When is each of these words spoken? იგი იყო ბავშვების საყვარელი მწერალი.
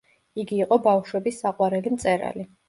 იგი 0.43 0.57
იყო 0.63 0.79
ბავშვების 0.87 1.37
საყვარელი 1.45 1.93
მწერალი. 1.99 2.49